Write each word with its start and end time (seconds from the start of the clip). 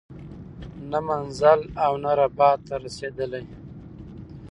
نه 0.89 0.99
منزل 1.07 1.59
او 1.85 1.93
نه 2.03 2.11
رباط 2.19 2.59
ته 2.67 2.75
رسیدلی 2.83 3.45